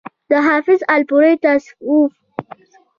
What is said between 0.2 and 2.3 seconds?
د حافظ الپورئ تصوف